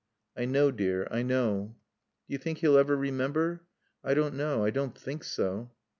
[0.35, 1.75] "I know, dear, I know."
[2.27, 3.61] "Do you think he'll ever remember?"
[4.03, 4.65] "I don't know.
[4.65, 5.69] I don't think so."